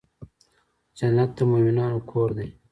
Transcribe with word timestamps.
جنت 0.97 1.29
د 1.37 1.39
مومنانو 1.51 1.99
کور 2.09 2.29
دی. 2.37 2.47